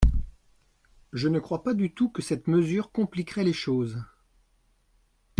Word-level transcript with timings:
Je 1.13 1.27
ne 1.27 1.37
crois 1.39 1.61
pas 1.61 1.75
du 1.75 1.93
tout 1.93 2.09
que 2.09 2.23
cette 2.23 2.47
mesure 2.47 2.91
compliquerait 2.91 3.43
les 3.43 3.53
choses. 3.53 4.03